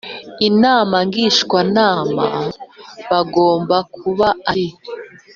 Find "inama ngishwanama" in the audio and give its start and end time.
0.47-2.25